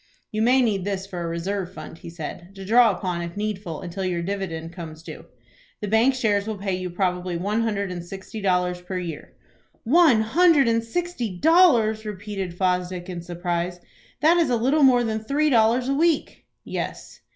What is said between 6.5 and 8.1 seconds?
pay you probably one hundred and